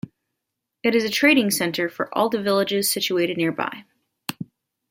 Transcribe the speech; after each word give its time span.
It 0.81 0.95
is 0.95 1.03
a 1.03 1.11
trading 1.11 1.51
center 1.51 1.87
for 1.87 2.09
all 2.17 2.27
the 2.27 2.41
villages 2.41 2.89
situated 2.89 3.37
nearby. 3.37 3.85